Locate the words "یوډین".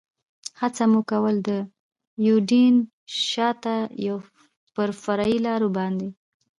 2.25-2.75